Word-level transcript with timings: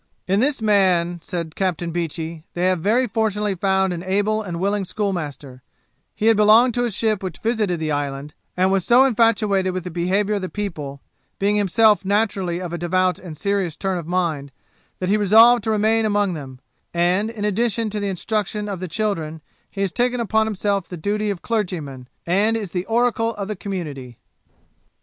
'In 0.27 0.39
this 0.39 0.63
man,' 0.63 1.21
says 1.21 1.45
Captain 1.53 1.91
Beechey, 1.91 2.43
'they 2.55 2.63
have 2.65 2.79
very 2.79 3.05
fortunately 3.07 3.53
found 3.53 3.93
an 3.93 4.01
able 4.01 4.41
and 4.41 4.59
willing 4.59 4.83
schoolmaster; 4.83 5.61
he 6.15 6.25
had 6.25 6.35
belonged 6.35 6.73
to 6.73 6.85
a 6.85 6.89
ship 6.89 7.21
which 7.21 7.37
visited 7.37 7.79
the 7.79 7.91
island, 7.91 8.33
and 8.57 8.71
was 8.71 8.83
so 8.83 9.05
infatuated 9.05 9.73
with 9.75 9.83
the 9.83 9.91
behaviour 9.91 10.33
of 10.33 10.41
the 10.41 10.49
people, 10.49 11.01
being 11.37 11.55
himself 11.55 12.03
naturally 12.03 12.59
of 12.59 12.73
a 12.73 12.79
devout 12.79 13.19
and 13.19 13.37
serious 13.37 13.75
turn 13.77 13.99
of 13.99 14.07
mind, 14.07 14.51
that 14.97 15.09
he 15.09 15.17
resolved 15.17 15.63
to 15.65 15.69
remain 15.69 16.03
among 16.03 16.33
them; 16.33 16.59
and, 16.95 17.29
in 17.29 17.45
addition 17.45 17.87
to 17.91 17.99
the 17.99 18.09
instruction 18.09 18.67
of 18.67 18.79
the 18.79 18.87
children, 18.87 19.39
has 19.69 19.91
taken 19.91 20.19
upon 20.19 20.47
himself 20.47 20.89
the 20.89 20.97
duty 20.97 21.29
of 21.29 21.43
clergyman, 21.43 22.07
and 22.25 22.57
is 22.57 22.71
the 22.71 22.87
oracle 22.87 23.35
of 23.35 23.47
the 23.47 23.55
community.' 23.55 24.17